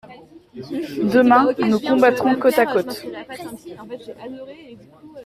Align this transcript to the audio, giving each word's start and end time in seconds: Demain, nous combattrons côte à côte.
Demain, 1.13 1.53
nous 1.59 1.79
combattrons 1.79 2.33
côte 2.35 2.57
à 2.57 2.65
côte. 2.65 3.05